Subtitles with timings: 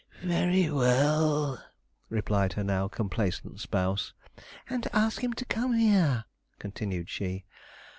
[0.23, 1.63] 'Very well,'
[2.09, 4.13] replied her now complacent spouse.
[4.67, 6.25] 'And ask him to come here,'
[6.57, 7.45] continued she.